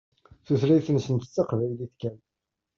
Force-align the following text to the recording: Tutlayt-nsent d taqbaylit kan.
Tutlayt-nsent 0.45 1.23
d 1.29 1.31
taqbaylit 1.35 1.93
kan. 2.01 2.17